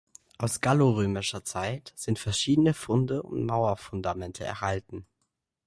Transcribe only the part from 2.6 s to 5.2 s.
Funde und Mauerfundamente erhalten.